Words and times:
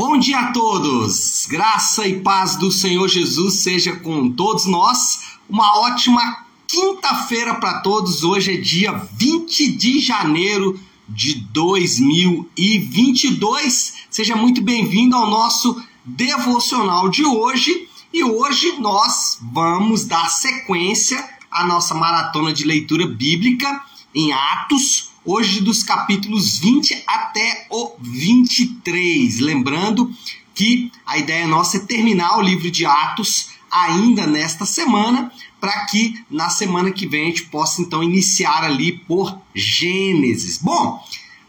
Bom 0.00 0.16
dia 0.16 0.38
a 0.38 0.50
todos! 0.50 1.44
Graça 1.46 2.08
e 2.08 2.20
paz 2.20 2.56
do 2.56 2.70
Senhor 2.70 3.06
Jesus 3.06 3.56
seja 3.56 3.94
com 3.96 4.30
todos 4.30 4.64
nós. 4.64 5.36
Uma 5.46 5.78
ótima 5.78 6.46
quinta-feira 6.66 7.56
para 7.56 7.80
todos. 7.80 8.24
Hoje 8.24 8.54
é 8.54 8.56
dia 8.56 8.92
20 9.18 9.72
de 9.72 10.00
janeiro 10.00 10.80
de 11.06 11.34
2022. 11.52 13.92
Seja 14.08 14.34
muito 14.34 14.62
bem-vindo 14.62 15.14
ao 15.14 15.28
nosso 15.28 15.78
devocional 16.02 17.10
de 17.10 17.26
hoje. 17.26 17.86
E 18.10 18.24
hoje 18.24 18.76
nós 18.78 19.38
vamos 19.52 20.06
dar 20.06 20.30
sequência 20.30 21.22
à 21.50 21.66
nossa 21.66 21.94
maratona 21.94 22.54
de 22.54 22.64
leitura 22.64 23.06
bíblica 23.06 23.84
em 24.14 24.32
Atos 24.32 25.09
hoje 25.24 25.60
dos 25.60 25.82
capítulos 25.82 26.58
20 26.58 27.04
até 27.06 27.66
o 27.70 27.92
23. 28.00 29.40
Lembrando 29.40 30.12
que 30.54 30.90
a 31.06 31.18
ideia 31.18 31.46
nossa 31.46 31.78
é 31.78 31.80
terminar 31.80 32.38
o 32.38 32.42
livro 32.42 32.70
de 32.70 32.84
Atos 32.84 33.50
ainda 33.70 34.26
nesta 34.26 34.66
semana, 34.66 35.30
para 35.60 35.86
que 35.86 36.24
na 36.30 36.48
semana 36.48 36.90
que 36.90 37.06
vem 37.06 37.24
a 37.24 37.26
gente 37.26 37.44
possa 37.44 37.82
então 37.82 38.02
iniciar 38.02 38.64
ali 38.64 38.92
por 38.92 39.38
Gênesis. 39.54 40.58
Bom, 40.58 41.02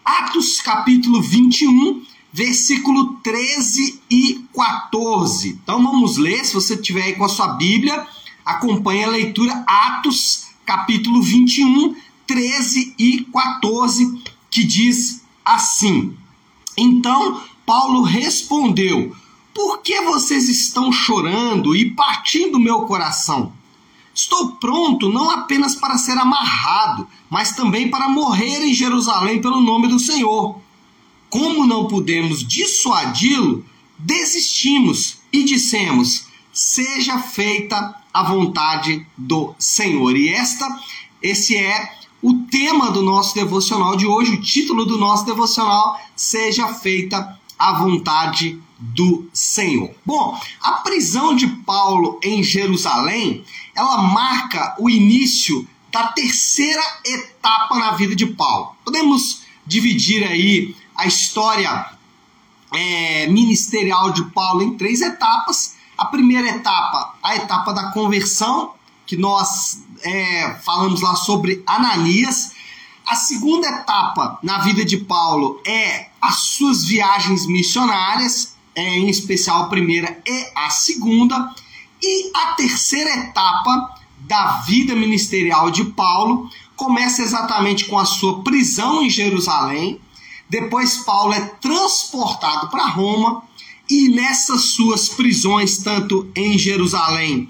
Atos 0.03 0.62
capítulo 0.62 1.21
21, 1.21 2.03
versículo 2.31 3.15
13 3.23 4.01
e 4.09 4.45
14. 4.53 5.59
Então 5.63 5.84
vamos 5.84 6.17
ler, 6.17 6.45
se 6.45 6.53
você 6.53 6.77
tiver 6.77 7.03
aí 7.03 7.15
com 7.15 7.26
a 7.26 7.29
sua 7.29 7.53
Bíblia, 7.53 8.05
acompanhe 8.45 9.03
a 9.03 9.09
leitura 9.09 9.63
Atos 9.67 10.48
capítulo 10.65 11.21
21, 11.21 11.95
13 12.27 12.95
e 12.98 13.25
14, 13.31 14.21
que 14.49 14.63
diz 14.63 15.21
assim: 15.45 16.16
Então 16.77 17.41
Paulo 17.66 18.02
respondeu: 18.02 19.16
Por 19.53 19.81
que 19.81 20.02
vocês 20.02 20.49
estão 20.49 20.91
chorando 20.91 21.76
e 21.76 21.91
partindo 21.91 22.59
meu 22.59 22.81
coração? 22.81 23.54
Estou 24.13 24.54
pronto 24.54 25.09
não 25.09 25.31
apenas 25.31 25.73
para 25.73 25.98
ser 25.98 26.18
amarrado, 26.18 27.07
mas 27.29 27.54
também 27.54 27.90
para 27.90 28.09
morrer 28.09 28.62
em 28.65 28.74
Jerusalém 28.74 29.41
pelo 29.41 29.62
nome 29.62 29.87
do 29.87 29.99
Senhor. 29.99 30.59
Como 31.29 31.65
não 31.65 31.87
pudemos 31.87 32.46
dissuadi-lo, 32.46 33.65
desistimos 33.98 35.18
e 35.31 35.43
dissemos: 35.43 36.26
Seja 36.51 37.20
feita 37.20 37.96
a 38.13 38.24
vontade 38.24 39.05
do 39.18 39.55
Senhor. 39.57 40.15
E 40.18 40.27
esta, 40.27 40.68
esse 41.21 41.55
é 41.55 42.01
o 42.22 42.34
tema 42.52 42.91
do 42.91 43.02
nosso 43.02 43.34
devocional 43.34 43.96
de 43.96 44.05
hoje, 44.05 44.34
o 44.34 44.41
título 44.41 44.86
do 44.86 44.98
nosso 44.98 45.26
devocional, 45.26 46.00
seja 46.16 46.68
feita 46.68 47.40
a 47.58 47.74
vontade 47.74 48.60
do 48.77 49.27
Senhor. 49.34 49.91
Bom, 50.05 50.40
a 50.62 50.72
prisão 50.74 51.36
de 51.36 51.48
Paulo 51.48 52.20
em 52.24 52.44
Jerusalém, 52.44 53.44
ela 53.76 54.02
marca 54.02 54.76
o 54.80 54.90
início 54.90 55.68
da 55.92 56.08
terceira 56.08 56.82
etapa 57.05 57.76
na 57.77 57.92
vida 57.92 58.16
de 58.16 58.26
Paulo. 58.26 58.76
Podemos 58.84 59.42
dividir 59.66 60.24
aí 60.24 60.76
a 60.96 61.05
história 61.05 61.92
é, 62.72 63.27
ministerial 63.27 64.12
de 64.12 64.24
Paulo 64.25 64.64
em 64.64 64.75
três 64.75 65.02
etapas. 65.02 65.75
A 65.97 66.06
primeira 66.06 66.47
etapa, 66.50 67.16
a 67.22 67.36
etapa 67.36 67.74
da 67.74 67.92
conversão, 67.92 68.74
que 69.06 69.18
nós 69.18 69.84
é, 70.03 70.56
falamos 70.63 71.02
lá 71.02 71.16
sobre 71.16 71.63
Ananias. 71.66 72.52
A 73.06 73.16
segunda 73.16 73.68
etapa 73.68 74.40
na 74.41 74.59
vida 74.59 74.85
de 74.85 74.97
Paulo 74.97 75.62
é 75.66 76.08
as 76.22 76.41
suas 76.41 76.85
viagens 76.85 77.46
missionárias, 77.47 78.56
é, 78.75 78.97
em 79.00 79.09
especial 79.09 79.63
a 79.63 79.68
primeira 79.68 80.22
e 80.25 80.47
a 80.56 80.69
segunda. 80.69 81.53
E 82.02 82.31
a 82.35 82.53
terceira 82.53 83.09
etapa 83.18 83.96
da 84.19 84.62
vida 84.62 84.96
ministerial 84.96 85.70
de 85.70 85.86
Paulo 85.86 86.50
começa 86.75 87.22
exatamente 87.22 87.86
com 87.86 87.98
a 87.98 88.06
sua 88.06 88.42
prisão 88.44 89.04
em 89.04 89.09
Jerusalém. 89.09 90.00
Depois, 90.50 90.98
Paulo 90.98 91.34
é 91.34 91.42
transportado 91.62 92.70
para 92.70 92.88
Roma 92.88 93.44
e 93.90 94.09
nessas 94.09 94.62
suas 94.62 95.09
prisões, 95.09 95.78
tanto 95.78 96.30
em 96.36 96.58
Jerusalém 96.58 97.50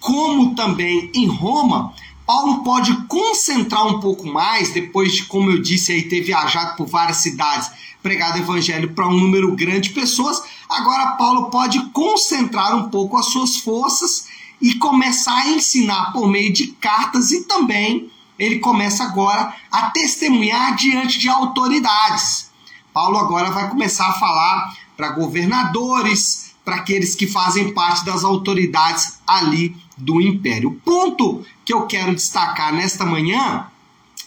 como 0.00 0.54
também 0.54 1.10
em 1.14 1.26
Roma, 1.26 1.94
Paulo 2.26 2.62
pode 2.62 2.94
concentrar 3.06 3.86
um 3.86 4.00
pouco 4.00 4.26
mais, 4.26 4.72
depois 4.72 5.12
de, 5.12 5.24
como 5.24 5.50
eu 5.50 5.60
disse, 5.60 5.92
aí, 5.92 6.08
ter 6.08 6.20
viajado 6.20 6.76
por 6.76 6.86
várias 6.86 7.18
cidades, 7.18 7.70
pregado 8.02 8.38
evangelho 8.38 8.94
para 8.94 9.08
um 9.08 9.18
número 9.18 9.54
grande 9.54 9.88
de 9.88 9.90
pessoas. 9.90 10.40
Agora, 10.68 11.16
Paulo 11.16 11.50
pode 11.50 11.80
concentrar 11.90 12.76
um 12.76 12.88
pouco 12.88 13.16
as 13.16 13.26
suas 13.26 13.56
forças 13.56 14.26
e 14.60 14.74
começar 14.74 15.34
a 15.34 15.50
ensinar 15.50 16.12
por 16.12 16.28
meio 16.28 16.52
de 16.52 16.68
cartas 16.68 17.32
e 17.32 17.44
também 17.44 18.10
ele 18.38 18.58
começa 18.58 19.04
agora 19.04 19.54
a 19.70 19.90
testemunhar 19.90 20.76
diante 20.76 21.18
de 21.18 21.28
autoridades. 21.28 22.50
Paulo 22.92 23.18
agora 23.18 23.50
vai 23.50 23.68
começar 23.68 24.08
a 24.08 24.14
falar 24.14 24.76
para 24.96 25.10
governadores, 25.10 26.54
para 26.64 26.76
aqueles 26.76 27.14
que 27.14 27.26
fazem 27.26 27.72
parte 27.72 28.04
das 28.04 28.22
autoridades 28.22 29.18
ali 29.26 29.76
do 30.00 30.20
império. 30.20 30.70
O 30.70 30.74
ponto 30.74 31.44
que 31.64 31.72
eu 31.72 31.86
quero 31.86 32.14
destacar 32.14 32.72
nesta 32.72 33.04
manhã 33.04 33.66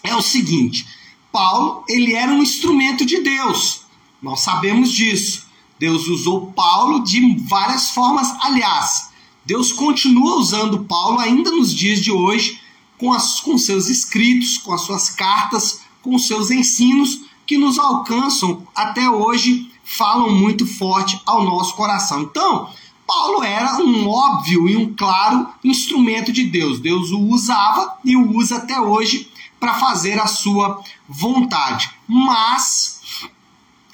é 0.04 0.16
o 0.16 0.22
seguinte: 0.22 0.86
Paulo, 1.32 1.84
ele 1.88 2.14
era 2.14 2.32
um 2.32 2.42
instrumento 2.42 3.06
de 3.06 3.22
Deus. 3.22 3.82
Nós 4.22 4.42
sabemos 4.42 4.92
disso. 4.92 5.48
Deus 5.80 6.08
usou 6.08 6.52
Paulo 6.52 7.04
de 7.04 7.36
várias 7.46 7.90
formas. 7.90 8.34
Aliás, 8.42 9.10
Deus 9.46 9.72
continua 9.72 10.38
usando 10.38 10.86
Paulo 10.86 11.20
ainda 11.20 11.52
nos 11.52 11.74
dias 11.74 12.00
de 12.00 12.12
hoje 12.12 12.62
com, 12.98 13.12
as, 13.12 13.42
com 13.42 13.58
seus 13.58 13.90
escritos, 13.90 14.58
com 14.58 14.72
as 14.72 14.82
suas 14.82 15.10
cartas, 15.10 15.82
com 16.02 16.18
seus 16.18 16.52
ensinos 16.52 17.22
que 17.46 17.58
nos 17.58 17.78
alcançam 17.78 18.66
até 18.74 19.10
hoje 19.10 19.70
falam 19.84 20.32
muito 20.34 20.66
forte 20.66 21.20
ao 21.26 21.44
nosso 21.44 21.76
coração. 21.76 22.22
Então, 22.22 22.70
Paulo 23.14 23.44
era 23.44 23.78
um 23.78 24.10
óbvio 24.10 24.68
e 24.68 24.76
um 24.76 24.92
claro 24.96 25.48
instrumento 25.64 26.32
de 26.32 26.46
Deus. 26.46 26.80
Deus 26.80 27.12
o 27.12 27.20
usava 27.20 27.96
e 28.04 28.16
o 28.16 28.36
usa 28.36 28.58
até 28.58 28.82
hoje 28.82 29.30
para 29.60 29.76
fazer 29.76 30.20
a 30.20 30.26
sua 30.26 30.84
vontade. 31.08 31.92
Mas, 32.08 33.02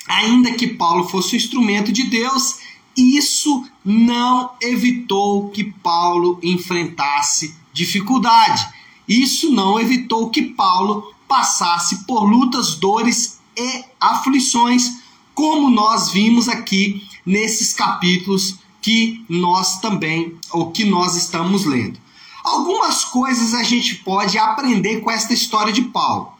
ainda 0.07 0.53
que 0.53 0.67
Paulo 0.67 1.03
fosse 1.09 1.35
um 1.35 1.37
instrumento 1.37 1.91
de 1.91 2.05
Deus, 2.05 2.59
isso 2.95 3.65
não 3.83 4.51
evitou 4.61 5.49
que 5.49 5.65
Paulo 5.65 6.39
enfrentasse 6.41 7.53
dificuldade. 7.73 8.69
Isso 9.05 9.51
não 9.51 9.77
evitou 9.77 10.29
que 10.29 10.43
Paulo 10.43 11.13
passasse 11.27 12.05
por 12.05 12.23
lutas, 12.23 12.75
dores 12.75 13.37
e 13.57 13.83
aflições 13.99 15.01
como 15.35 15.69
nós 15.69 16.09
vimos 16.09 16.47
aqui 16.47 17.05
nesses 17.25 17.73
capítulos 17.73 18.57
que 18.81 19.23
nós 19.29 19.79
também, 19.79 20.37
ou 20.51 20.71
que 20.71 20.85
nós 20.85 21.15
estamos 21.15 21.65
lendo. 21.65 21.99
Algumas 22.43 23.03
coisas 23.05 23.53
a 23.53 23.63
gente 23.63 23.95
pode 23.95 24.37
aprender 24.37 25.01
com 25.01 25.11
esta 25.11 25.33
história 25.33 25.73
de 25.73 25.83
Paulo. 25.83 26.31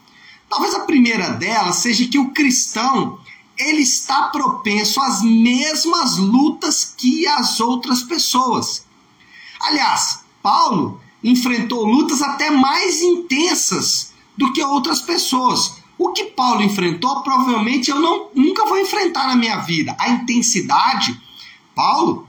Talvez 0.48 0.74
a 0.74 0.80
primeira 0.80 1.30
delas 1.30 1.76
seja 1.76 2.08
que 2.08 2.18
o 2.18 2.30
cristão 2.30 3.18
ele 3.56 3.82
está 3.82 4.28
propenso 4.28 5.00
às 5.00 5.22
mesmas 5.22 6.16
lutas 6.16 6.94
que 6.96 7.26
as 7.26 7.60
outras 7.60 8.02
pessoas. 8.02 8.86
Aliás, 9.60 10.20
Paulo 10.42 11.00
enfrentou 11.22 11.84
lutas 11.84 12.22
até 12.22 12.50
mais 12.50 13.02
intensas 13.02 14.12
do 14.36 14.52
que 14.52 14.62
outras 14.62 15.02
pessoas. 15.02 15.78
O 15.98 16.12
que 16.12 16.24
Paulo 16.24 16.62
enfrentou, 16.62 17.22
provavelmente 17.22 17.90
eu 17.90 18.00
não, 18.00 18.30
nunca 18.34 18.64
vou 18.64 18.78
enfrentar 18.78 19.26
na 19.26 19.36
minha 19.36 19.58
vida. 19.58 19.94
A 19.98 20.08
intensidade, 20.08 21.20
Paulo, 21.74 22.26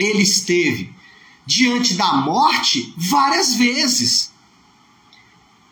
ele 0.00 0.22
esteve 0.22 0.90
diante 1.46 1.94
da 1.94 2.14
morte 2.14 2.92
várias 2.96 3.54
vezes. 3.54 4.30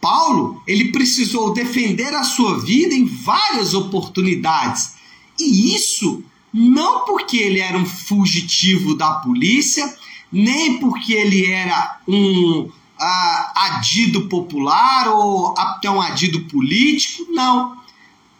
Paulo, 0.00 0.62
ele 0.66 0.92
precisou 0.92 1.52
defender 1.52 2.14
a 2.14 2.22
sua 2.22 2.60
vida 2.60 2.94
em 2.94 3.04
várias 3.04 3.74
oportunidades. 3.74 4.94
E 5.38 5.74
isso 5.74 6.22
não 6.52 7.04
porque 7.04 7.36
ele 7.36 7.60
era 7.60 7.76
um 7.76 7.86
fugitivo 7.86 8.94
da 8.94 9.14
polícia, 9.14 9.96
nem 10.30 10.78
porque 10.78 11.12
ele 11.12 11.46
era 11.46 12.00
um 12.06 12.70
ah, 12.98 13.52
adido 13.56 14.28
popular 14.28 15.08
ou 15.08 15.54
até 15.56 15.90
um 15.90 16.00
adido 16.00 16.40
político. 16.42 17.26
Não. 17.30 17.78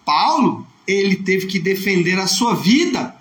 Paulo, 0.05 0.67
ele 0.87 1.17
teve 1.17 1.47
que 1.47 1.59
defender 1.59 2.19
a 2.19 2.27
sua 2.27 2.55
vida 2.55 3.18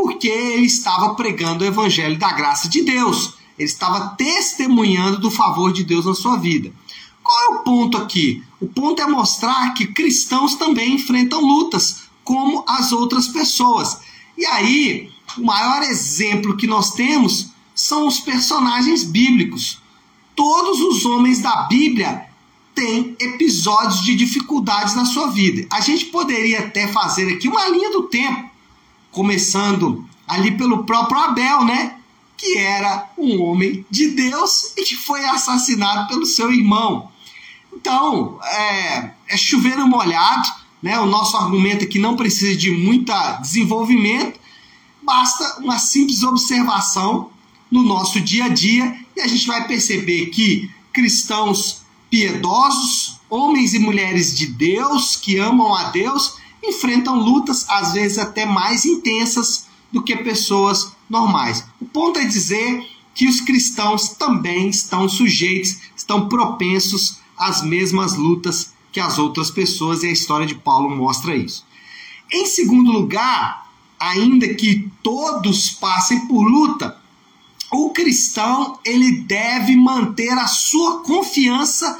porque 0.00 0.28
ele 0.28 0.66
estava 0.66 1.16
pregando 1.16 1.64
o 1.64 1.66
evangelho 1.66 2.16
da 2.16 2.30
graça 2.30 2.68
de 2.68 2.82
Deus. 2.82 3.34
Ele 3.58 3.68
estava 3.68 4.10
testemunhando 4.10 5.18
do 5.18 5.28
favor 5.28 5.72
de 5.72 5.82
Deus 5.82 6.06
na 6.06 6.14
sua 6.14 6.36
vida. 6.36 6.72
Qual 7.20 7.36
é 7.42 7.56
o 7.56 7.58
ponto 7.64 7.98
aqui? 7.98 8.40
O 8.60 8.68
ponto 8.68 9.02
é 9.02 9.06
mostrar 9.08 9.74
que 9.74 9.88
cristãos 9.88 10.54
também 10.54 10.94
enfrentam 10.94 11.40
lutas, 11.40 12.02
como 12.22 12.64
as 12.68 12.92
outras 12.92 13.26
pessoas. 13.26 13.98
E 14.36 14.46
aí, 14.46 15.10
o 15.36 15.44
maior 15.44 15.82
exemplo 15.82 16.56
que 16.56 16.68
nós 16.68 16.92
temos 16.92 17.48
são 17.74 18.06
os 18.06 18.20
personagens 18.20 19.02
bíblicos. 19.02 19.80
Todos 20.36 20.80
os 20.80 21.04
homens 21.04 21.40
da 21.40 21.62
Bíblia 21.62 22.24
têm 22.72 23.16
episódios 23.18 24.00
de 24.02 24.14
dificuldades 24.14 24.94
na 24.94 25.04
sua 25.04 25.26
vida. 25.32 25.66
A 25.72 25.80
gente 25.80 26.04
poderia 26.04 26.60
até 26.60 26.86
fazer 26.86 27.34
aqui 27.34 27.48
uma 27.48 27.66
linha 27.68 27.90
do 27.90 28.04
tempo, 28.04 28.48
começando 29.18 30.06
ali 30.28 30.52
pelo 30.52 30.84
próprio 30.84 31.18
Abel, 31.18 31.64
né? 31.64 31.96
Que 32.36 32.56
era 32.56 33.10
um 33.18 33.42
homem 33.42 33.84
de 33.90 34.10
Deus 34.10 34.74
e 34.76 34.84
que 34.84 34.94
foi 34.94 35.24
assassinado 35.24 36.06
pelo 36.06 36.24
seu 36.24 36.52
irmão. 36.52 37.10
Então, 37.74 38.38
é, 38.44 39.10
é 39.26 39.36
chover 39.36 39.76
molhado, 39.78 40.48
né? 40.80 41.00
O 41.00 41.06
nosso 41.06 41.36
argumento 41.36 41.84
aqui 41.84 41.98
não 41.98 42.14
precisa 42.14 42.56
de 42.56 42.70
muito 42.70 43.12
desenvolvimento, 43.40 44.38
basta 45.02 45.58
uma 45.58 45.80
simples 45.80 46.22
observação 46.22 47.30
no 47.68 47.82
nosso 47.82 48.20
dia 48.20 48.44
a 48.44 48.48
dia 48.48 48.96
e 49.16 49.20
a 49.20 49.26
gente 49.26 49.48
vai 49.48 49.66
perceber 49.66 50.26
que 50.26 50.70
cristãos 50.92 51.82
piedosos, 52.08 53.18
homens 53.28 53.74
e 53.74 53.80
mulheres 53.80 54.32
de 54.32 54.46
Deus 54.46 55.16
que 55.16 55.38
amam 55.38 55.74
a 55.74 55.90
Deus, 55.90 56.36
enfrentam 56.62 57.18
lutas 57.18 57.66
às 57.68 57.92
vezes 57.92 58.18
até 58.18 58.44
mais 58.44 58.84
intensas 58.84 59.66
do 59.92 60.02
que 60.02 60.16
pessoas 60.16 60.92
normais. 61.08 61.64
O 61.80 61.86
ponto 61.86 62.18
é 62.18 62.24
dizer 62.24 62.86
que 63.14 63.26
os 63.26 63.40
cristãos 63.40 64.10
também 64.10 64.68
estão 64.68 65.08
sujeitos, 65.08 65.78
estão 65.96 66.28
propensos 66.28 67.18
às 67.36 67.62
mesmas 67.62 68.16
lutas 68.16 68.72
que 68.92 69.00
as 69.00 69.18
outras 69.18 69.50
pessoas, 69.50 70.02
e 70.02 70.06
a 70.06 70.12
história 70.12 70.46
de 70.46 70.54
Paulo 70.54 70.94
mostra 70.94 71.36
isso. 71.36 71.64
Em 72.32 72.46
segundo 72.46 72.92
lugar, 72.92 73.70
ainda 73.98 74.54
que 74.54 74.90
todos 75.02 75.70
passem 75.70 76.26
por 76.26 76.42
luta, 76.42 76.96
o 77.70 77.90
cristão 77.90 78.78
ele 78.84 79.20
deve 79.20 79.76
manter 79.76 80.30
a 80.30 80.46
sua 80.46 81.02
confiança 81.02 81.98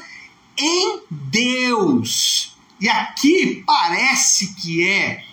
em 0.57 0.99
Deus. 1.09 2.48
E 2.79 2.87
aqui 2.87 3.63
parece 3.65 4.55
que 4.55 4.87
é 4.87 5.23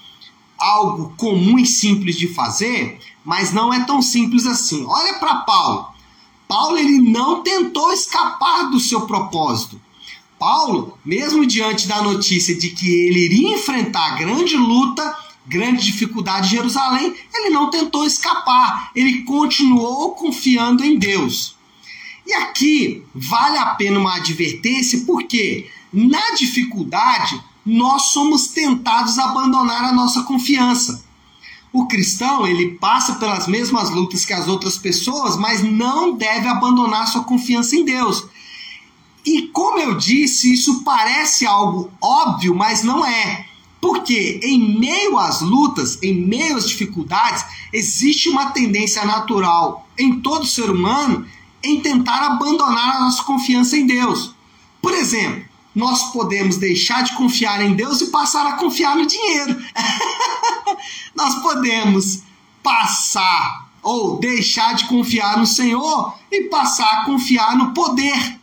algo 0.58 1.14
comum 1.16 1.58
e 1.58 1.66
simples 1.66 2.16
de 2.16 2.28
fazer, 2.28 2.98
mas 3.24 3.52
não 3.52 3.72
é 3.72 3.84
tão 3.84 4.00
simples 4.02 4.46
assim. 4.46 4.84
Olha 4.86 5.14
para 5.14 5.36
Paulo. 5.36 5.88
Paulo 6.48 6.78
ele 6.78 6.98
não 6.98 7.42
tentou 7.42 7.92
escapar 7.92 8.70
do 8.70 8.80
seu 8.80 9.02
propósito. 9.02 9.80
Paulo, 10.38 10.98
mesmo 11.04 11.46
diante 11.46 11.88
da 11.88 12.02
notícia 12.02 12.54
de 12.54 12.70
que 12.70 12.88
ele 12.88 13.20
iria 13.20 13.56
enfrentar 13.56 14.16
grande 14.16 14.56
luta, 14.56 15.16
grande 15.46 15.84
dificuldade 15.84 16.48
em 16.48 16.56
Jerusalém, 16.56 17.14
ele 17.34 17.50
não 17.50 17.70
tentou 17.70 18.04
escapar, 18.04 18.90
ele 18.94 19.22
continuou 19.22 20.12
confiando 20.12 20.84
em 20.84 20.98
Deus. 20.98 21.56
E 22.26 22.34
aqui 22.34 23.04
vale 23.14 23.56
a 23.56 23.66
pena 23.66 23.98
uma 23.98 24.16
advertência, 24.16 25.04
porque 25.06 25.70
na 25.96 26.34
dificuldade 26.34 27.42
nós 27.64 28.10
somos 28.10 28.48
tentados 28.48 29.18
a 29.18 29.30
abandonar 29.30 29.84
a 29.84 29.92
nossa 29.92 30.22
confiança. 30.24 31.02
O 31.72 31.86
cristão, 31.86 32.46
ele 32.46 32.72
passa 32.72 33.14
pelas 33.14 33.46
mesmas 33.46 33.88
lutas 33.88 34.24
que 34.24 34.34
as 34.34 34.46
outras 34.46 34.76
pessoas, 34.76 35.36
mas 35.36 35.62
não 35.62 36.14
deve 36.14 36.46
abandonar 36.46 37.08
sua 37.08 37.24
confiança 37.24 37.74
em 37.74 37.84
Deus. 37.84 38.26
E 39.24 39.48
como 39.48 39.78
eu 39.78 39.96
disse, 39.96 40.52
isso 40.52 40.84
parece 40.84 41.46
algo 41.46 41.90
óbvio, 42.00 42.54
mas 42.54 42.84
não 42.84 43.04
é. 43.04 43.46
Porque 43.80 44.38
em 44.42 44.78
meio 44.78 45.18
às 45.18 45.40
lutas, 45.40 45.98
em 46.02 46.14
meio 46.14 46.56
às 46.56 46.68
dificuldades, 46.68 47.42
existe 47.72 48.28
uma 48.28 48.50
tendência 48.50 49.02
natural 49.06 49.88
em 49.98 50.20
todo 50.20 50.46
ser 50.46 50.70
humano 50.70 51.26
em 51.62 51.80
tentar 51.80 52.18
abandonar 52.18 52.96
a 52.96 53.00
nossa 53.00 53.22
confiança 53.22 53.76
em 53.76 53.86
Deus. 53.86 54.34
Por 54.80 54.92
exemplo, 54.92 55.55
nós 55.76 56.10
podemos 56.12 56.56
deixar 56.56 57.04
de 57.04 57.14
confiar 57.14 57.60
em 57.60 57.74
Deus 57.74 58.00
e 58.00 58.10
passar 58.10 58.46
a 58.46 58.54
confiar 58.54 58.96
no 58.96 59.06
dinheiro. 59.06 59.62
nós 61.14 61.36
podemos 61.42 62.22
passar 62.62 63.68
ou 63.80 64.18
deixar 64.18 64.74
de 64.74 64.86
confiar 64.86 65.38
no 65.38 65.46
Senhor 65.46 66.18
e 66.32 66.48
passar 66.48 67.02
a 67.02 67.04
confiar 67.04 67.56
no 67.56 67.72
poder 67.72 68.36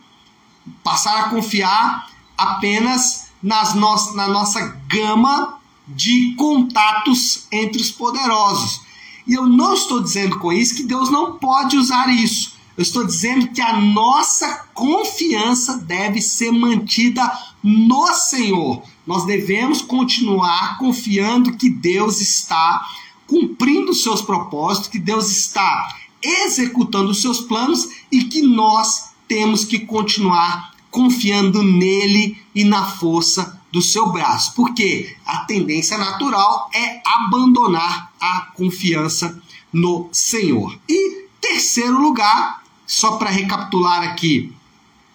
passar 0.82 1.20
a 1.20 1.28
confiar 1.28 2.08
apenas 2.36 3.28
nas 3.42 3.74
no 3.74 4.14
na 4.14 4.28
nossa 4.28 4.60
gama 4.86 5.58
de 5.86 6.34
contatos 6.36 7.46
entre 7.52 7.80
os 7.80 7.90
poderosos. 7.90 8.80
E 9.26 9.34
eu 9.34 9.46
não 9.46 9.74
estou 9.74 10.02
dizendo 10.02 10.38
com 10.38 10.52
isso 10.52 10.76
que 10.76 10.84
Deus 10.84 11.10
não 11.10 11.38
pode 11.38 11.76
usar 11.76 12.08
isso. 12.08 12.53
Eu 12.76 12.82
estou 12.82 13.06
dizendo 13.06 13.48
que 13.48 13.60
a 13.60 13.76
nossa 13.80 14.66
confiança 14.74 15.78
deve 15.78 16.20
ser 16.20 16.50
mantida 16.50 17.30
no 17.62 18.12
Senhor. 18.14 18.82
Nós 19.06 19.24
devemos 19.24 19.80
continuar 19.80 20.76
confiando 20.78 21.56
que 21.56 21.70
Deus 21.70 22.20
está 22.20 22.84
cumprindo 23.26 23.92
os 23.92 24.02
seus 24.02 24.20
propósitos, 24.20 24.88
que 24.88 24.98
Deus 24.98 25.30
está 25.30 25.88
executando 26.20 27.10
os 27.10 27.22
seus 27.22 27.40
planos 27.40 27.88
e 28.10 28.24
que 28.24 28.42
nós 28.42 29.10
temos 29.28 29.64
que 29.64 29.80
continuar 29.80 30.74
confiando 30.90 31.62
nele 31.62 32.36
e 32.54 32.64
na 32.64 32.86
força 32.86 33.60
do 33.72 33.82
seu 33.82 34.10
braço, 34.10 34.54
porque 34.54 35.16
a 35.26 35.38
tendência 35.38 35.98
natural 35.98 36.70
é 36.72 37.02
abandonar 37.04 38.12
a 38.20 38.42
confiança 38.54 39.42
no 39.72 40.08
Senhor. 40.12 40.78
E 40.88 41.24
terceiro 41.40 42.00
lugar, 42.00 42.63
só 42.86 43.16
para 43.16 43.30
recapitular 43.30 44.02
aqui 44.02 44.52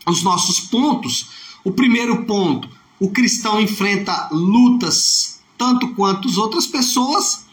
os 0.07 0.23
nossos 0.23 0.59
pontos, 0.59 1.27
o 1.63 1.71
primeiro 1.71 2.25
ponto, 2.25 2.69
o 2.99 3.09
cristão 3.09 3.59
enfrenta 3.59 4.29
lutas 4.31 5.39
tanto 5.57 5.89
quanto 5.89 6.27
as 6.27 6.37
outras 6.37 6.65
pessoas. 6.65 7.45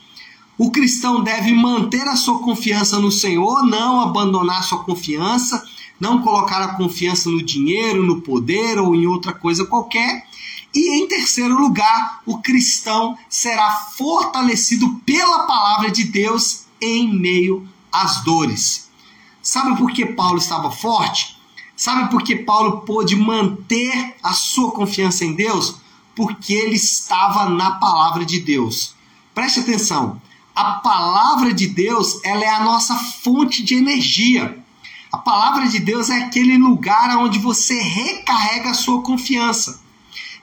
O 0.57 0.71
cristão 0.71 1.23
deve 1.23 1.53
manter 1.53 2.09
a 2.09 2.17
sua 2.17 2.39
confiança 2.39 2.99
no 2.99 3.13
Senhor, 3.13 3.63
não 3.67 4.01
abandonar 4.01 4.63
sua 4.65 4.83
confiança 4.85 5.63
não 6.01 6.21
colocar 6.23 6.63
a 6.63 6.75
confiança 6.75 7.31
no 7.31 7.43
dinheiro, 7.43 8.05
no 8.05 8.21
poder 8.21 8.79
ou 8.79 8.95
em 8.95 9.07
outra 9.07 9.33
coisa 9.33 9.65
qualquer. 9.65 10.27
E 10.75 11.01
em 11.01 11.09
terceiro 11.09 11.59
lugar, 11.59 12.21
o 12.27 12.39
cristão 12.39 13.17
será 13.29 13.73
fortalecido 13.73 15.01
pela 15.07 15.47
palavra 15.47 15.91
de 15.91 16.05
Deus 16.05 16.65
em 16.81 17.13
meio 17.19 17.67
às 17.91 18.23
dores. 18.23 18.86
Sabe 19.47 19.77
por 19.79 19.93
que 19.93 20.05
Paulo 20.05 20.39
estava 20.39 20.73
forte? 20.73 21.39
Sabe 21.77 22.11
por 22.11 22.25
que 22.25 22.35
Paulo 22.35 22.81
pôde 22.81 23.15
manter 23.15 24.17
a 24.21 24.33
sua 24.33 24.73
confiança 24.73 25.25
em 25.25 25.35
Deus? 25.35 25.77
Porque 26.17 26.53
ele 26.53 26.75
estava 26.75 27.49
na 27.49 27.71
palavra 27.71 28.25
de 28.25 28.41
Deus. 28.41 28.97
Preste 29.33 29.61
atenção. 29.61 30.21
A 30.53 30.65
palavra 30.81 31.55
de 31.55 31.69
Deus, 31.69 32.19
ela 32.25 32.43
é 32.43 32.49
a 32.49 32.65
nossa 32.65 32.97
fonte 32.97 33.63
de 33.63 33.77
energia. 33.77 34.59
A 35.13 35.19
palavra 35.19 35.69
de 35.69 35.79
Deus 35.79 36.11
é 36.11 36.25
aquele 36.25 36.59
lugar 36.59 37.17
onde 37.17 37.39
você 37.39 37.81
recarrega 37.81 38.71
a 38.71 38.75
sua 38.75 39.01
confiança. 39.01 39.81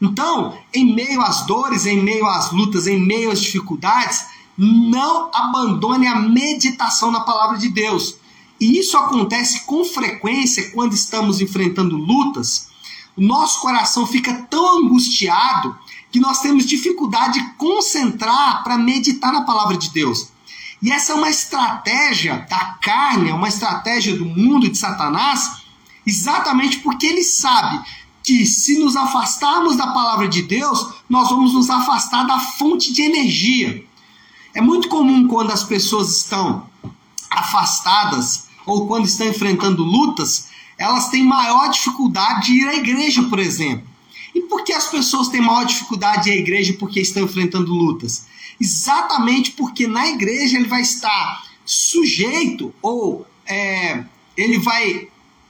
Então, 0.01 0.57
em 0.73 0.95
meio 0.95 1.21
às 1.21 1.45
dores, 1.45 1.85
em 1.85 2.01
meio 2.01 2.25
às 2.25 2.53
lutas, 2.53 2.87
em 2.87 3.05
meio 3.05 3.31
às 3.31 3.41
dificuldades, 3.41 4.27
não 4.57 5.29
abandone 5.33 6.07
a 6.07 6.15
meditação 6.21 7.11
na 7.11 7.19
palavra 7.19 7.57
de 7.57 7.67
Deus. 7.67 8.22
E 8.59 8.79
isso 8.79 8.97
acontece 8.97 9.65
com 9.65 9.83
frequência 9.83 10.71
quando 10.71 10.93
estamos 10.93 11.41
enfrentando 11.41 11.97
lutas. 11.97 12.69
O 13.15 13.21
nosso 13.21 13.61
coração 13.61 14.07
fica 14.07 14.33
tão 14.49 14.79
angustiado 14.79 15.77
que 16.11 16.19
nós 16.19 16.41
temos 16.41 16.65
dificuldade 16.65 17.39
de 17.39 17.53
concentrar 17.53 18.63
para 18.63 18.77
meditar 18.77 19.33
na 19.33 19.41
palavra 19.41 19.77
de 19.77 19.89
Deus. 19.89 20.29
E 20.81 20.91
essa 20.91 21.13
é 21.13 21.15
uma 21.15 21.29
estratégia 21.29 22.45
da 22.49 22.77
carne, 22.81 23.29
é 23.29 23.33
uma 23.33 23.47
estratégia 23.47 24.15
do 24.15 24.25
mundo 24.25 24.69
de 24.69 24.77
Satanás, 24.77 25.63
exatamente 26.05 26.79
porque 26.79 27.05
ele 27.05 27.23
sabe 27.23 27.83
que 28.23 28.45
se 28.45 28.77
nos 28.79 28.95
afastarmos 28.95 29.75
da 29.75 29.87
palavra 29.87 30.27
de 30.27 30.43
Deus, 30.43 30.93
nós 31.09 31.29
vamos 31.29 31.53
nos 31.53 31.69
afastar 31.69 32.25
da 32.25 32.39
fonte 32.39 32.93
de 32.93 33.01
energia. 33.01 33.85
É 34.53 34.61
muito 34.61 34.87
comum 34.87 35.27
quando 35.27 35.51
as 35.51 35.63
pessoas 35.63 36.17
estão 36.17 36.67
afastadas 37.29 38.42
ou 38.65 38.87
quando 38.87 39.05
estão 39.05 39.27
enfrentando 39.27 39.83
lutas, 39.83 40.49
elas 40.77 41.09
têm 41.09 41.23
maior 41.23 41.69
dificuldade 41.69 42.47
de 42.47 42.61
ir 42.61 42.67
à 42.67 42.75
igreja, 42.75 43.23
por 43.23 43.39
exemplo. 43.39 43.87
E 44.33 44.41
por 44.41 44.63
que 44.63 44.73
as 44.73 44.87
pessoas 44.87 45.27
têm 45.27 45.41
maior 45.41 45.65
dificuldade 45.65 46.23
de 46.23 46.29
ir 46.29 46.33
à 46.33 46.37
igreja 46.37 46.75
porque 46.79 46.99
estão 46.99 47.23
enfrentando 47.23 47.71
lutas? 47.71 48.25
exatamente 48.59 49.51
porque 49.51 49.87
na 49.87 50.07
igreja 50.07 50.57
ele 50.57 50.67
vai 50.67 50.81
estar 50.81 51.43
sujeito 51.65 52.73
ou 52.81 53.25
é, 53.45 54.03
ele 54.37 54.57
vai 54.59 55.07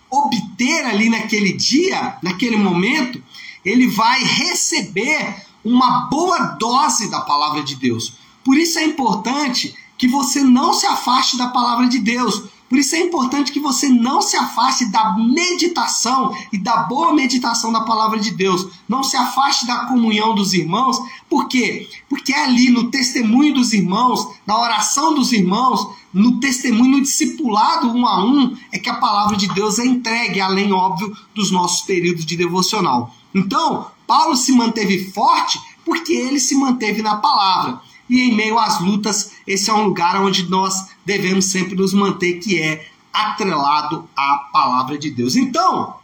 obter 0.10 0.86
ali 0.86 1.10
naquele 1.10 1.54
dia, 1.54 2.18
naquele 2.22 2.56
momento, 2.56 3.22
ele 3.66 3.88
vai 3.88 4.24
receber 4.24 5.44
uma 5.64 6.08
boa 6.10 6.40
dose 6.60 7.10
da 7.10 7.22
palavra 7.22 7.64
de 7.64 7.76
Deus. 7.76 8.14
Por 8.44 8.58
isso 8.58 8.78
é 8.78 8.84
importante 8.84 9.70
que 9.70 9.84
que 10.04 10.08
você 10.10 10.44
não 10.44 10.74
se 10.74 10.86
afaste 10.86 11.38
da 11.38 11.48
palavra 11.48 11.88
de 11.88 11.98
Deus. 11.98 12.44
Por 12.74 12.80
isso 12.80 12.96
é 12.96 13.02
importante 13.02 13.52
que 13.52 13.60
você 13.60 13.88
não 13.88 14.20
se 14.20 14.36
afaste 14.36 14.86
da 14.86 15.16
meditação 15.16 16.36
e 16.52 16.58
da 16.58 16.78
boa 16.78 17.14
meditação 17.14 17.72
da 17.72 17.82
palavra 17.82 18.18
de 18.18 18.32
Deus. 18.32 18.68
Não 18.90 19.04
se 19.04 19.16
afaste 19.16 19.68
da 19.68 19.86
comunhão 19.86 20.34
dos 20.34 20.56
irmãos. 20.56 20.98
Por 21.30 21.48
quê? 21.48 21.88
Porque 22.10 22.34
é 22.34 22.46
ali 22.46 22.72
no 22.72 22.90
testemunho 22.90 23.54
dos 23.54 23.74
irmãos, 23.74 24.28
na 24.44 24.58
oração 24.60 25.14
dos 25.14 25.32
irmãos, 25.32 25.88
no 26.12 26.40
testemunho, 26.40 27.04
discipulado 27.04 27.92
um 27.92 28.08
a 28.08 28.26
um, 28.26 28.58
é 28.72 28.80
que 28.80 28.90
a 28.90 28.96
palavra 28.96 29.38
de 29.38 29.48
Deus 29.50 29.78
é 29.78 29.86
entregue, 29.86 30.42
além, 30.42 30.74
óbvio, 30.74 31.16
dos 31.36 31.52
nossos 31.52 31.86
períodos 31.86 32.26
de 32.26 32.36
devocional. 32.36 33.14
Então, 33.36 33.86
Paulo 34.08 34.36
se 34.36 34.52
manteve 34.52 35.12
forte 35.12 35.62
porque 35.86 36.12
ele 36.12 36.40
se 36.40 36.56
manteve 36.56 37.04
na 37.04 37.18
palavra 37.18 37.80
e 38.10 38.22
em 38.22 38.36
meio 38.36 38.60
às 38.60 38.82
lutas, 38.82 39.32
esse 39.48 39.70
é 39.70 39.74
um 39.74 39.86
lugar 39.86 40.22
onde 40.22 40.50
nós 40.50 40.90
devemos 41.06 41.46
sempre 41.46 41.76
nos 41.76 41.94
manter, 41.94 42.40
que 42.40 42.60
é 42.60 42.88
atrelado 43.12 44.10
à 44.16 44.50
palavra 44.52 44.98
de 44.98 45.10
Deus. 45.10 45.36
Então, 45.36 45.96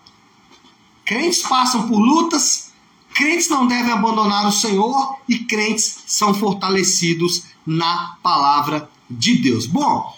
crentes 1.05 1.41
passam 1.41 1.87
por 1.87 1.97
lutas, 1.97 2.71
crentes 3.13 3.49
não 3.49 3.67
devem 3.67 3.91
abandonar 3.91 4.47
o 4.47 4.51
Senhor 4.51 5.17
e 5.27 5.39
crentes 5.39 6.03
são 6.05 6.33
fortalecidos 6.33 7.43
na 7.65 8.17
palavra 8.21 8.89
de 9.09 9.35
Deus. 9.37 9.65
Bom, 9.65 10.15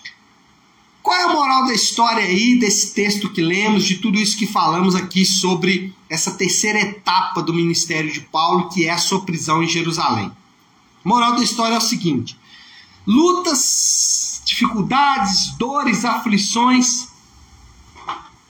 qual 1.01 1.17
é 1.17 1.23
a 1.23 1.33
moral 1.33 1.65
da 1.65 1.73
história 1.73 2.23
aí, 2.23 2.59
desse 2.59 2.93
texto 2.93 3.29
que 3.29 3.41
lemos, 3.41 3.85
de 3.85 3.95
tudo 3.95 4.19
isso 4.19 4.37
que 4.37 4.45
falamos 4.45 4.95
aqui 4.95 5.25
sobre 5.25 5.93
essa 6.07 6.31
terceira 6.31 6.79
etapa 6.79 7.41
do 7.41 7.53
ministério 7.53 8.11
de 8.11 8.21
Paulo, 8.21 8.69
que 8.69 8.85
é 8.85 8.91
a 8.91 8.97
sua 8.97 9.21
prisão 9.21 9.63
em 9.63 9.67
Jerusalém? 9.67 10.31
Moral 11.03 11.35
da 11.35 11.43
história 11.43 11.75
é 11.75 11.77
o 11.77 11.81
seguinte: 11.81 12.37
lutas, 13.05 14.41
dificuldades, 14.45 15.51
dores, 15.57 16.05
aflições 16.05 17.07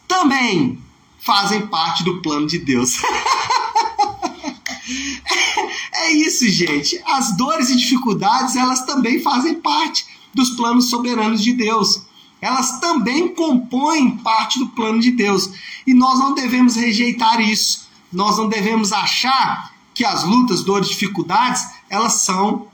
também 0.07 0.81
fazem 1.19 1.67
parte 1.67 2.03
do 2.03 2.21
plano 2.21 2.47
de 2.47 2.59
Deus. 2.59 2.97
é 5.93 6.11
isso, 6.11 6.49
gente. 6.49 7.01
As 7.05 7.35
dores 7.37 7.69
e 7.69 7.77
dificuldades, 7.77 8.55
elas 8.55 8.85
também 8.85 9.21
fazem 9.21 9.55
parte 9.55 10.05
dos 10.33 10.49
planos 10.51 10.89
soberanos 10.89 11.41
de 11.41 11.53
Deus. 11.53 12.01
Elas 12.41 12.79
também 12.79 13.33
compõem 13.35 14.17
parte 14.17 14.57
do 14.59 14.69
plano 14.69 14.99
de 14.99 15.11
Deus. 15.11 15.51
E 15.85 15.93
nós 15.93 16.19
não 16.19 16.33
devemos 16.33 16.75
rejeitar 16.75 17.39
isso. 17.39 17.87
Nós 18.11 18.37
não 18.37 18.49
devemos 18.49 18.91
achar 18.91 19.71
que 19.93 20.03
as 20.03 20.23
lutas, 20.23 20.63
dores, 20.63 20.89
dificuldades, 20.89 21.63
elas 21.91 22.13
são 22.13 22.67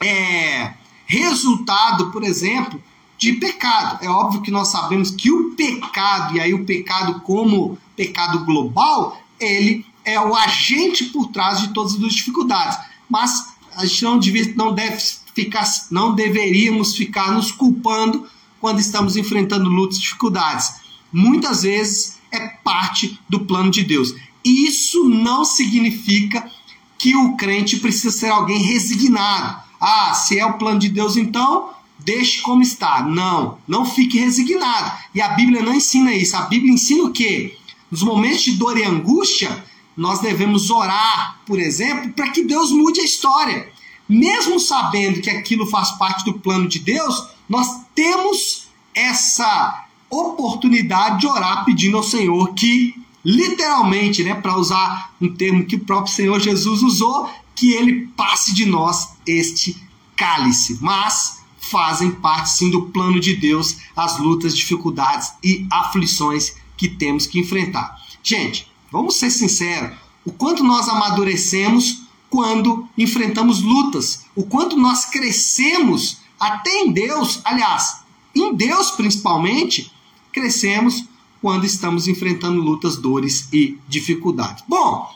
é, 0.00 0.74
resultado, 1.06 2.10
por 2.10 2.24
exemplo, 2.24 2.82
de 3.16 3.34
pecado. 3.34 4.04
É 4.04 4.08
óbvio 4.08 4.42
que 4.42 4.50
nós 4.50 4.68
sabemos 4.68 5.12
que 5.12 5.30
o 5.30 5.52
pecado, 5.54 6.36
e 6.36 6.40
aí 6.40 6.52
o 6.52 6.64
pecado 6.64 7.20
como 7.20 7.78
pecado 7.94 8.44
global, 8.44 9.18
ele 9.38 9.86
é 10.04 10.20
o 10.20 10.34
agente 10.34 11.04
por 11.04 11.28
trás 11.28 11.60
de 11.60 11.68
todas 11.68 11.94
as 11.94 12.12
dificuldades. 12.12 12.76
Mas 13.08 13.54
a 13.76 13.86
gente 13.86 14.02
não, 14.02 14.18
deve, 14.18 14.54
não 14.56 14.74
deve 14.74 15.02
ficar, 15.32 15.64
não 15.92 16.14
deveríamos 16.14 16.96
ficar 16.96 17.30
nos 17.30 17.52
culpando 17.52 18.26
quando 18.60 18.80
estamos 18.80 19.16
enfrentando 19.16 19.70
lutas 19.70 19.98
e 19.98 20.00
dificuldades. 20.00 20.74
Muitas 21.12 21.62
vezes 21.62 22.18
é 22.32 22.48
parte 22.48 23.18
do 23.28 23.40
plano 23.46 23.70
de 23.70 23.84
Deus. 23.84 24.12
Isso 24.44 25.08
não 25.08 25.44
significa 25.44 26.50
que 26.98 27.16
o 27.16 27.36
crente 27.36 27.78
precisa 27.78 28.10
ser 28.10 28.28
alguém 28.28 28.62
resignado. 28.62 29.62
Ah, 29.80 30.14
se 30.14 30.38
é 30.38 30.46
o 30.46 30.54
plano 30.54 30.78
de 30.78 30.88
Deus, 30.88 31.16
então 31.16 31.70
deixe 31.98 32.40
como 32.42 32.62
está. 32.62 33.02
Não, 33.02 33.58
não 33.66 33.84
fique 33.84 34.18
resignado. 34.18 34.92
E 35.14 35.20
a 35.20 35.28
Bíblia 35.28 35.62
não 35.62 35.74
ensina 35.74 36.12
isso. 36.12 36.36
A 36.36 36.42
Bíblia 36.42 36.72
ensina 36.72 37.04
o 37.04 37.12
quê? 37.12 37.56
Nos 37.90 38.02
momentos 38.02 38.42
de 38.42 38.52
dor 38.52 38.76
e 38.78 38.84
angústia, 38.84 39.64
nós 39.96 40.20
devemos 40.20 40.70
orar, 40.70 41.40
por 41.46 41.58
exemplo, 41.58 42.12
para 42.12 42.30
que 42.30 42.44
Deus 42.44 42.70
mude 42.70 43.00
a 43.00 43.04
história. 43.04 43.68
Mesmo 44.08 44.60
sabendo 44.60 45.20
que 45.20 45.30
aquilo 45.30 45.66
faz 45.66 45.92
parte 45.92 46.24
do 46.24 46.34
plano 46.34 46.68
de 46.68 46.78
Deus, 46.78 47.28
nós 47.48 47.68
temos 47.94 48.68
essa 48.94 49.84
oportunidade 50.08 51.20
de 51.20 51.26
orar 51.26 51.64
pedindo 51.64 51.96
ao 51.96 52.02
Senhor 52.02 52.54
que 52.54 52.94
literalmente, 53.26 54.22
né, 54.22 54.36
para 54.36 54.56
usar 54.56 55.12
um 55.20 55.34
termo 55.34 55.64
que 55.64 55.74
o 55.74 55.80
próprio 55.80 56.14
Senhor 56.14 56.38
Jesus 56.38 56.80
usou, 56.80 57.28
que 57.56 57.72
ele 57.72 58.06
passe 58.16 58.54
de 58.54 58.64
nós 58.64 59.08
este 59.26 59.76
cálice. 60.14 60.78
Mas 60.80 61.42
fazem 61.58 62.12
parte 62.12 62.50
sim 62.50 62.70
do 62.70 62.82
plano 62.82 63.18
de 63.18 63.34
Deus 63.34 63.78
as 63.96 64.20
lutas, 64.20 64.56
dificuldades 64.56 65.32
e 65.42 65.66
aflições 65.68 66.54
que 66.76 66.88
temos 66.88 67.26
que 67.26 67.40
enfrentar. 67.40 68.00
Gente, 68.22 68.70
vamos 68.92 69.16
ser 69.16 69.30
sinceros, 69.30 69.96
o 70.24 70.30
quanto 70.30 70.62
nós 70.62 70.88
amadurecemos 70.88 72.02
quando 72.30 72.88
enfrentamos 72.96 73.60
lutas, 73.60 74.24
o 74.36 74.44
quanto 74.44 74.76
nós 74.76 75.04
crescemos 75.04 76.18
até 76.38 76.70
em 76.82 76.92
Deus, 76.92 77.40
aliás, 77.44 78.02
em 78.32 78.54
Deus 78.54 78.92
principalmente, 78.92 79.90
crescemos 80.32 81.04
quando 81.40 81.64
estamos 81.64 82.08
enfrentando 82.08 82.60
lutas, 82.60 82.96
dores 82.96 83.48
e 83.52 83.78
dificuldades. 83.88 84.64
Bom, 84.66 85.10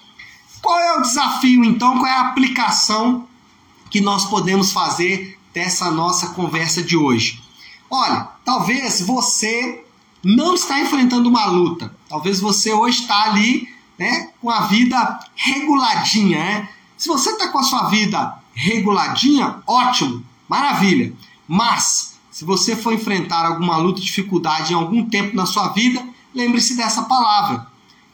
qual 0.61 0.79
é 0.79 0.99
o 0.99 1.03
desafio 1.03 1.65
então? 1.65 1.99
Qual 1.99 2.07
é 2.07 2.15
a 2.15 2.29
aplicação 2.29 3.27
que 3.91 4.01
nós 4.01 4.25
podemos 4.27 4.73
fazer 4.73 5.39
dessa 5.53 5.91
nossa 5.91 6.29
conversa 6.29 6.83
de 6.83 6.97
hoje? 6.97 7.43
Olha, 7.91 8.29
talvez 8.45 9.01
você 9.01 9.85
não 10.23 10.55
está 10.55 10.81
enfrentando 10.81 11.29
uma 11.29 11.47
luta. 11.47 11.95
Talvez 12.09 12.41
você 12.41 12.73
hoje 12.73 13.03
está 13.03 13.25
ali, 13.25 13.69
né, 13.99 14.31
com 14.41 14.51
a 14.51 14.63
vida 14.67 15.21
reguladinha, 15.35 16.39
né? 16.39 16.69
Se 16.97 17.09
você 17.09 17.31
está 17.31 17.49
com 17.49 17.59
a 17.59 17.63
sua 17.63 17.89
vida 17.89 18.39
reguladinha, 18.55 19.63
ótimo, 19.67 20.23
maravilha. 20.49 21.13
Mas 21.49 22.19
se 22.31 22.45
você 22.45 22.77
for 22.77 22.93
enfrentar 22.93 23.47
alguma 23.47 23.77
luta, 23.79 24.01
dificuldade 24.01 24.73
em 24.73 24.77
algum 24.77 25.09
tempo 25.09 25.35
na 25.35 25.47
sua 25.47 25.69
vida, 25.69 26.07
lembre-se 26.35 26.77
dessa 26.77 27.03
palavra. 27.03 27.67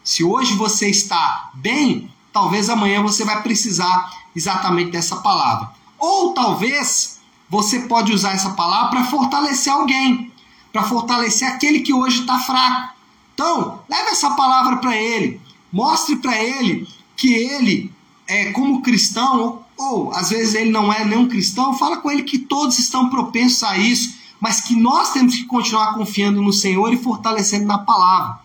Se 0.02 0.22
hoje 0.22 0.54
você 0.54 0.88
está 0.88 1.50
bem, 1.54 2.10
talvez 2.32 2.68
amanhã 2.68 3.02
você 3.02 3.24
vai 3.24 3.42
precisar 3.42 4.12
exatamente 4.34 4.90
dessa 4.90 5.16
palavra. 5.16 5.70
Ou 5.98 6.32
talvez 6.32 7.18
você 7.48 7.80
pode 7.80 8.12
usar 8.12 8.32
essa 8.32 8.50
palavra 8.50 8.90
para 8.90 9.04
fortalecer 9.04 9.72
alguém, 9.72 10.32
para 10.72 10.82
fortalecer 10.82 11.48
aquele 11.48 11.80
que 11.80 11.94
hoje 11.94 12.20
está 12.20 12.38
fraco. 12.38 12.94
Então, 13.34 13.80
leve 13.88 14.10
essa 14.10 14.30
palavra 14.30 14.76
para 14.76 14.96
ele, 14.96 15.40
mostre 15.72 16.16
para 16.16 16.36
ele 16.42 16.86
que 17.16 17.32
ele, 17.32 17.92
é, 18.26 18.52
como 18.52 18.82
cristão, 18.82 19.40
ou, 19.40 19.66
ou 19.76 20.12
às 20.12 20.30
vezes 20.30 20.54
ele 20.54 20.70
não 20.70 20.92
é 20.92 21.04
nenhum 21.04 21.28
cristão, 21.28 21.76
fala 21.76 21.98
com 21.98 22.10
ele 22.10 22.22
que 22.22 22.38
todos 22.38 22.78
estão 22.78 23.10
propensos 23.10 23.62
a 23.62 23.76
isso, 23.76 24.14
mas 24.40 24.60
que 24.60 24.74
nós 24.74 25.12
temos 25.12 25.34
que 25.34 25.44
continuar 25.44 25.94
confiando 25.94 26.42
no 26.42 26.52
Senhor 26.52 26.92
e 26.92 26.98
fortalecendo 26.98 27.66
na 27.66 27.78
palavra. 27.78 28.38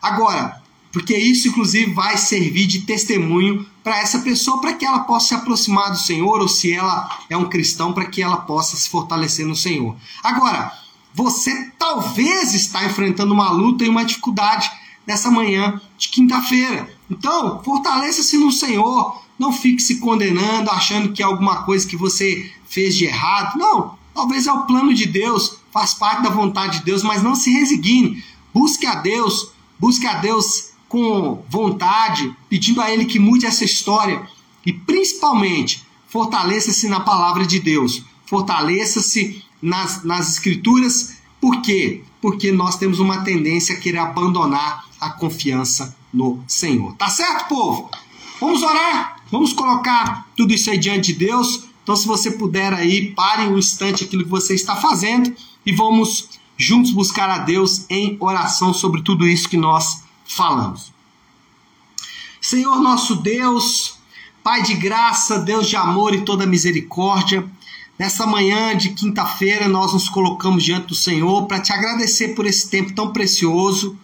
Agora, 0.00 0.62
porque 0.92 1.16
isso 1.16 1.48
inclusive 1.48 1.92
vai 1.92 2.16
servir 2.16 2.66
de 2.66 2.80
testemunho 2.80 3.66
para 3.84 3.98
essa 3.98 4.20
pessoa 4.20 4.60
para 4.60 4.72
que 4.72 4.84
ela 4.84 5.00
possa 5.00 5.28
se 5.28 5.34
aproximar 5.34 5.90
do 5.90 5.98
Senhor 5.98 6.40
ou 6.40 6.48
se 6.48 6.72
ela 6.72 7.18
é 7.28 7.36
um 7.36 7.48
cristão 7.48 7.92
para 7.92 8.06
que 8.06 8.22
ela 8.22 8.38
possa 8.38 8.76
se 8.76 8.88
fortalecer 8.88 9.46
no 9.46 9.56
Senhor. 9.56 9.96
Agora, 10.22 10.72
você 11.14 11.72
talvez 11.78 12.54
está 12.54 12.84
enfrentando 12.84 13.34
uma 13.34 13.50
luta 13.50 13.84
e 13.84 13.88
uma 13.88 14.04
dificuldade 14.04 14.70
nessa 15.06 15.30
manhã 15.30 15.80
de 15.96 16.08
quinta-feira. 16.08 16.88
Então, 17.10 17.62
fortaleça-se 17.62 18.36
no 18.36 18.52
Senhor, 18.52 19.22
não 19.38 19.52
fique 19.52 19.82
se 19.82 20.00
condenando, 20.00 20.70
achando 20.70 21.12
que 21.12 21.22
é 21.22 21.24
alguma 21.24 21.62
coisa 21.62 21.86
que 21.86 21.96
você 21.96 22.50
fez 22.68 22.94
de 22.94 23.06
errado. 23.06 23.58
Não, 23.58 23.96
Talvez 24.18 24.48
é 24.48 24.52
o 24.52 24.66
plano 24.66 24.92
de 24.92 25.06
Deus, 25.06 25.58
faz 25.72 25.94
parte 25.94 26.24
da 26.24 26.28
vontade 26.28 26.80
de 26.80 26.84
Deus, 26.84 27.04
mas 27.04 27.22
não 27.22 27.36
se 27.36 27.52
resigne. 27.52 28.20
Busque 28.52 28.84
a 28.84 28.96
Deus, 28.96 29.52
busque 29.78 30.08
a 30.08 30.14
Deus 30.14 30.70
com 30.88 31.44
vontade, 31.48 32.34
pedindo 32.48 32.80
a 32.80 32.90
Ele 32.90 33.04
que 33.04 33.20
mude 33.20 33.46
essa 33.46 33.64
história 33.64 34.28
e 34.66 34.72
principalmente 34.72 35.86
fortaleça-se 36.08 36.88
na 36.88 36.98
palavra 36.98 37.46
de 37.46 37.60
Deus, 37.60 38.02
fortaleça-se 38.26 39.40
nas, 39.62 40.02
nas 40.02 40.32
Escrituras. 40.32 41.18
Por 41.40 41.62
quê? 41.62 42.02
Porque 42.20 42.50
nós 42.50 42.76
temos 42.76 42.98
uma 42.98 43.22
tendência 43.22 43.76
a 43.76 43.78
querer 43.78 43.98
abandonar 43.98 44.84
a 45.00 45.10
confiança 45.10 45.96
no 46.12 46.42
Senhor. 46.48 46.92
Tá 46.96 47.08
certo, 47.08 47.48
povo? 47.48 47.88
Vamos 48.40 48.64
orar? 48.64 49.22
Vamos 49.30 49.52
colocar 49.52 50.26
tudo 50.36 50.52
isso 50.52 50.68
aí 50.70 50.76
diante 50.76 51.12
de 51.12 51.20
Deus. 51.20 51.67
Então, 51.88 51.96
se 51.96 52.06
você 52.06 52.32
puder 52.32 52.74
aí, 52.74 53.12
pare 53.12 53.48
um 53.48 53.56
instante 53.56 54.04
aquilo 54.04 54.22
que 54.22 54.28
você 54.28 54.54
está 54.54 54.76
fazendo 54.76 55.34
e 55.64 55.72
vamos 55.72 56.28
juntos 56.54 56.92
buscar 56.92 57.30
a 57.30 57.38
Deus 57.38 57.86
em 57.88 58.14
oração 58.20 58.74
sobre 58.74 59.00
tudo 59.00 59.26
isso 59.26 59.48
que 59.48 59.56
nós 59.56 60.02
falamos. 60.26 60.92
Senhor 62.42 62.78
nosso 62.82 63.14
Deus, 63.14 63.94
Pai 64.44 64.62
de 64.62 64.74
graça, 64.74 65.38
Deus 65.38 65.66
de 65.66 65.76
amor 65.76 66.14
e 66.14 66.26
toda 66.26 66.46
misericórdia, 66.46 67.48
Nessa 67.98 68.26
manhã 68.26 68.76
de 68.76 68.90
quinta-feira, 68.90 69.66
nós 69.66 69.92
nos 69.92 70.08
colocamos 70.10 70.62
diante 70.62 70.88
do 70.88 70.94
Senhor 70.94 71.46
para 71.46 71.58
te 71.58 71.72
agradecer 71.72 72.28
por 72.28 72.46
esse 72.46 72.68
tempo 72.68 72.92
tão 72.92 73.12
precioso, 73.12 73.98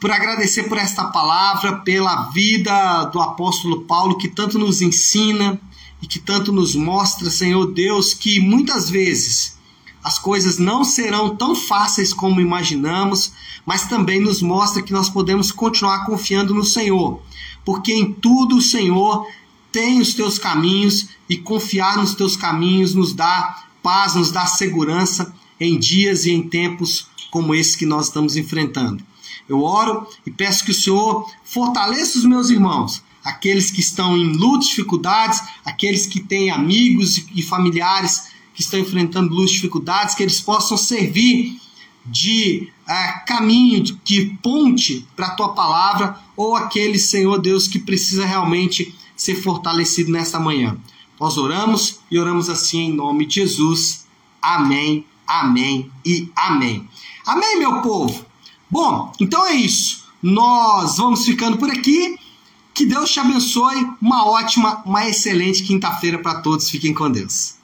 por 0.00 0.10
agradecer 0.10 0.64
por 0.64 0.76
esta 0.76 1.04
palavra, 1.04 1.76
pela 1.80 2.22
vida 2.30 3.04
do 3.04 3.20
apóstolo 3.20 3.82
Paulo 3.82 4.18
que 4.18 4.28
tanto 4.28 4.58
nos 4.58 4.82
ensina 4.82 5.60
e 6.02 6.06
que 6.06 6.18
tanto 6.18 6.52
nos 6.52 6.74
mostra, 6.74 7.30
Senhor 7.30 7.66
Deus, 7.66 8.14
que 8.14 8.40
muitas 8.40 8.90
vezes 8.90 9.56
as 10.02 10.18
coisas 10.18 10.58
não 10.58 10.84
serão 10.84 11.34
tão 11.34 11.54
fáceis 11.54 12.12
como 12.12 12.40
imaginamos, 12.40 13.32
mas 13.64 13.88
também 13.88 14.20
nos 14.20 14.40
mostra 14.40 14.82
que 14.82 14.92
nós 14.92 15.08
podemos 15.08 15.50
continuar 15.50 16.06
confiando 16.06 16.54
no 16.54 16.64
Senhor, 16.64 17.20
porque 17.64 17.92
em 17.92 18.12
tudo 18.12 18.58
o 18.58 18.62
Senhor 18.62 19.26
tem 19.72 20.00
os 20.00 20.14
teus 20.14 20.38
caminhos 20.38 21.08
e 21.28 21.36
confiar 21.36 21.96
nos 21.96 22.14
teus 22.14 22.36
caminhos 22.36 22.94
nos 22.94 23.12
dá 23.12 23.64
paz, 23.82 24.14
nos 24.14 24.30
dá 24.30 24.46
segurança 24.46 25.34
em 25.58 25.78
dias 25.78 26.24
e 26.24 26.30
em 26.30 26.48
tempos 26.48 27.08
como 27.30 27.54
esse 27.54 27.76
que 27.76 27.84
nós 27.84 28.06
estamos 28.06 28.36
enfrentando. 28.36 29.04
Eu 29.48 29.62
oro 29.62 30.06
e 30.24 30.30
peço 30.30 30.64
que 30.64 30.70
o 30.70 30.74
Senhor 30.74 31.28
fortaleça 31.44 32.18
os 32.18 32.24
meus 32.24 32.48
irmãos, 32.50 33.02
aqueles 33.26 33.70
que 33.70 33.80
estão 33.80 34.16
em 34.16 34.32
lutas, 34.32 34.68
dificuldades, 34.68 35.42
aqueles 35.64 36.06
que 36.06 36.20
têm 36.20 36.50
amigos 36.50 37.26
e 37.34 37.42
familiares 37.42 38.28
que 38.54 38.62
estão 38.62 38.78
enfrentando 38.78 39.34
lutas, 39.34 39.50
dificuldades, 39.50 40.14
que 40.14 40.22
eles 40.22 40.40
possam 40.40 40.76
servir 40.76 41.60
de 42.06 42.68
uh, 42.88 43.26
caminho, 43.26 43.82
de 43.82 44.38
ponte 44.40 45.06
para 45.16 45.26
a 45.26 45.34
tua 45.34 45.48
palavra, 45.50 46.18
ou 46.36 46.54
aquele 46.54 46.98
Senhor 46.98 47.38
Deus 47.38 47.66
que 47.66 47.80
precisa 47.80 48.24
realmente 48.24 48.94
ser 49.16 49.34
fortalecido 49.34 50.12
nesta 50.12 50.38
manhã. 50.38 50.78
Nós 51.18 51.36
oramos 51.36 51.98
e 52.10 52.18
oramos 52.18 52.48
assim 52.48 52.90
em 52.90 52.92
nome 52.92 53.26
de 53.26 53.40
Jesus. 53.40 54.06
Amém, 54.40 55.04
amém 55.26 55.90
e 56.04 56.30
amém. 56.36 56.88
Amém, 57.26 57.58
meu 57.58 57.82
povo? 57.82 58.24
Bom, 58.70 59.12
então 59.20 59.44
é 59.44 59.54
isso. 59.54 60.04
Nós 60.22 60.98
vamos 60.98 61.24
ficando 61.24 61.56
por 61.56 61.70
aqui. 61.70 62.16
Que 62.76 62.84
Deus 62.84 63.10
te 63.10 63.18
abençoe. 63.18 63.88
Uma 64.02 64.26
ótima, 64.26 64.82
uma 64.84 65.08
excelente 65.08 65.62
quinta-feira 65.62 66.18
para 66.18 66.42
todos. 66.42 66.68
Fiquem 66.68 66.92
com 66.92 67.10
Deus. 67.10 67.55